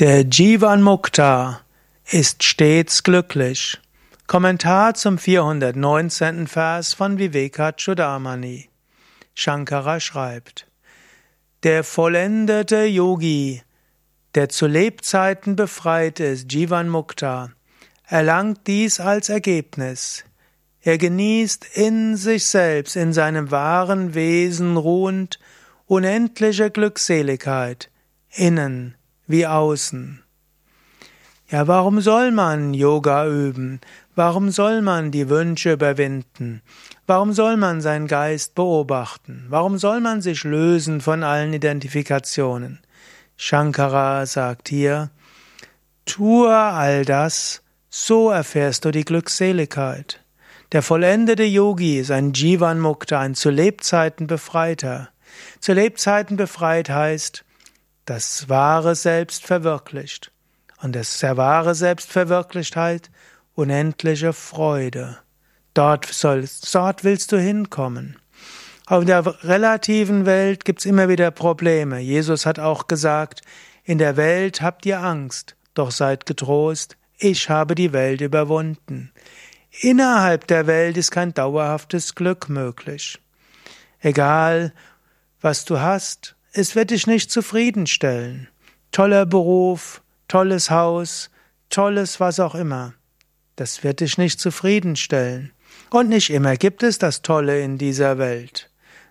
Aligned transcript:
Der 0.00 0.22
Jivan 0.22 0.80
Mukta 0.80 1.60
ist 2.06 2.42
stets 2.42 3.02
glücklich. 3.02 3.78
Kommentar 4.26 4.94
zum 4.94 5.18
419. 5.18 6.46
Vers 6.46 6.94
von 6.94 7.18
Vivekachudamani. 7.18 8.70
Shankara 9.34 10.00
schreibt: 10.00 10.66
Der 11.64 11.84
vollendete 11.84 12.84
Yogi, 12.84 13.60
der 14.34 14.48
zu 14.48 14.66
Lebzeiten 14.66 15.54
befreit 15.54 16.18
ist, 16.18 16.50
Jivan 16.50 16.88
Mukta, 16.88 17.50
erlangt 18.06 18.66
dies 18.68 19.00
als 19.00 19.28
Ergebnis. 19.28 20.24
Er 20.80 20.96
genießt 20.96 21.76
in 21.76 22.16
sich 22.16 22.46
selbst, 22.46 22.96
in 22.96 23.12
seinem 23.12 23.50
wahren 23.50 24.14
Wesen 24.14 24.78
ruhend, 24.78 25.38
unendliche 25.84 26.70
Glückseligkeit, 26.70 27.90
innen 28.30 28.94
wie 29.30 29.46
außen. 29.46 30.22
Ja, 31.48 31.68
warum 31.68 32.00
soll 32.00 32.32
man 32.32 32.74
Yoga 32.74 33.26
üben? 33.26 33.80
Warum 34.16 34.50
soll 34.50 34.82
man 34.82 35.10
die 35.10 35.28
Wünsche 35.28 35.72
überwinden? 35.72 36.62
Warum 37.06 37.32
soll 37.32 37.56
man 37.56 37.80
seinen 37.80 38.06
Geist 38.06 38.54
beobachten? 38.54 39.46
Warum 39.48 39.78
soll 39.78 40.00
man 40.00 40.20
sich 40.20 40.44
lösen 40.44 41.00
von 41.00 41.22
allen 41.22 41.52
Identifikationen? 41.52 42.80
Shankara 43.36 44.26
sagt 44.26 44.68
hier, 44.68 45.10
tue 46.06 46.54
all 46.54 47.04
das, 47.04 47.62
so 47.88 48.30
erfährst 48.30 48.84
du 48.84 48.90
die 48.90 49.04
Glückseligkeit. 49.04 50.20
Der 50.72 50.82
vollendete 50.82 51.44
Yogi 51.44 51.98
ist 51.98 52.10
ein 52.10 52.32
Jivan 52.32 52.80
Mukta, 52.80 53.20
ein 53.20 53.34
zu 53.34 53.50
Lebzeiten 53.50 54.26
Befreiter. 54.26 55.08
Zu 55.60 55.72
Lebzeiten 55.72 56.36
befreit 56.36 56.90
heißt, 56.90 57.44
das 58.10 58.48
wahre 58.48 58.96
Selbst 58.96 59.46
verwirklicht. 59.46 60.32
Und 60.82 60.96
das 60.96 61.22
wahre 61.22 61.76
Selbstverwirklichtheit 61.76 63.08
unendliche 63.54 64.32
Freude. 64.32 65.18
Dort, 65.74 66.06
sollst, 66.06 66.74
dort 66.74 67.04
willst 67.04 67.30
du 67.30 67.38
hinkommen. 67.38 68.18
Auf 68.86 69.04
der 69.04 69.24
relativen 69.44 70.26
Welt 70.26 70.64
gibt's 70.64 70.86
immer 70.86 71.08
wieder 71.08 71.30
Probleme. 71.30 72.00
Jesus 72.00 72.46
hat 72.46 72.58
auch 72.58 72.88
gesagt, 72.88 73.42
in 73.84 73.98
der 73.98 74.16
Welt 74.16 74.60
habt 74.60 74.84
ihr 74.86 74.98
Angst, 74.98 75.54
doch 75.74 75.92
seid 75.92 76.26
getrost, 76.26 76.96
ich 77.16 77.48
habe 77.48 77.76
die 77.76 77.92
Welt 77.92 78.22
überwunden. 78.22 79.12
Innerhalb 79.82 80.48
der 80.48 80.66
Welt 80.66 80.96
ist 80.96 81.12
kein 81.12 81.32
dauerhaftes 81.32 82.16
Glück 82.16 82.48
möglich. 82.48 83.20
Egal, 84.00 84.72
was 85.40 85.64
du 85.64 85.78
hast, 85.78 86.34
es 86.52 86.74
wird 86.74 86.90
dich 86.90 87.06
nicht 87.06 87.30
zufriedenstellen. 87.30 88.48
Toller 88.92 89.24
Beruf, 89.24 90.02
tolles 90.26 90.70
Haus, 90.70 91.30
tolles 91.68 92.18
was 92.18 92.40
auch 92.40 92.54
immer. 92.54 92.94
Das 93.56 93.84
wird 93.84 94.00
dich 94.00 94.18
nicht 94.18 94.40
zufriedenstellen. 94.40 95.52
Und 95.90 96.08
nicht 96.08 96.30
immer 96.30 96.56
gibt 96.56 96.82
es 96.82 96.98
das 96.98 97.22
Tolle 97.22 97.60
in 97.60 97.78
dieser 97.78 98.18
Welt. 98.18 98.70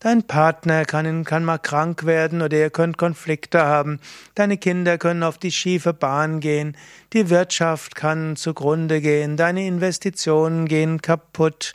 Dein 0.00 0.22
Partner 0.22 0.86
kann, 0.86 1.24
kann 1.24 1.44
mal 1.44 1.58
krank 1.58 2.06
werden 2.06 2.40
oder 2.40 2.56
ihr 2.56 2.70
könnt 2.70 2.96
Konflikte 2.96 3.60
haben. 3.60 4.00
Deine 4.34 4.56
Kinder 4.56 4.96
können 4.96 5.22
auf 5.22 5.36
die 5.36 5.52
schiefe 5.52 5.92
Bahn 5.92 6.40
gehen. 6.40 6.76
Die 7.12 7.28
Wirtschaft 7.28 7.94
kann 7.94 8.34
zugrunde 8.34 9.02
gehen. 9.02 9.36
Deine 9.36 9.66
Investitionen 9.66 10.66
gehen 10.66 11.02
kaputt. 11.02 11.74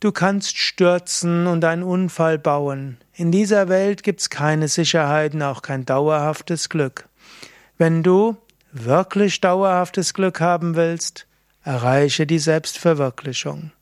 Du 0.00 0.10
kannst 0.10 0.58
stürzen 0.58 1.46
und 1.46 1.64
einen 1.64 1.84
Unfall 1.84 2.38
bauen. 2.38 2.98
In 3.18 3.32
dieser 3.32 3.68
Welt 3.68 4.04
gibt's 4.04 4.30
keine 4.30 4.68
Sicherheiten, 4.68 5.42
auch 5.42 5.60
kein 5.60 5.84
dauerhaftes 5.84 6.68
Glück. 6.68 7.08
Wenn 7.76 8.04
du 8.04 8.36
wirklich 8.70 9.40
dauerhaftes 9.40 10.14
Glück 10.14 10.40
haben 10.40 10.76
willst, 10.76 11.26
erreiche 11.64 12.28
die 12.28 12.38
Selbstverwirklichung. 12.38 13.72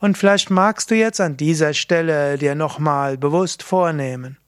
Und 0.00 0.18
vielleicht 0.18 0.50
magst 0.50 0.90
du 0.90 0.96
jetzt 0.96 1.20
an 1.20 1.36
dieser 1.36 1.72
Stelle 1.72 2.36
dir 2.36 2.56
nochmal 2.56 3.16
bewusst 3.16 3.62
vornehmen, 3.62 4.38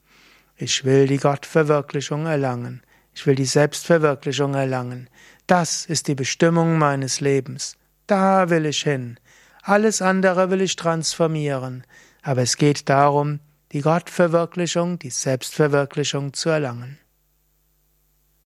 ich 0.57 0.83
will 0.83 1.07
die 1.07 1.15
Gottverwirklichung 1.15 2.25
erlangen, 2.25 2.81
ich 3.13 3.25
will 3.25 3.35
die 3.35 3.45
Selbstverwirklichung 3.45 4.55
erlangen, 4.55 5.09
das 5.47 5.85
ist 5.85 6.09
die 6.09 6.15
Bestimmung 6.15 6.77
meines 6.77 7.21
Lebens, 7.21 7.77
da 8.07 8.49
will 8.49 8.65
ich 8.65 8.83
hin. 8.83 9.17
Alles 9.61 10.01
andere 10.01 10.49
will 10.49 10.59
ich 10.59 10.75
transformieren. 10.75 11.85
Aber 12.23 12.41
es 12.41 12.57
geht 12.57 12.89
darum, 12.89 13.39
die 13.75 13.81
Gottverwirklichung, 13.81 14.99
die 14.99 15.09
Selbstverwirklichung 15.09 16.31
zu 16.31 16.47
erlangen. 16.47 16.97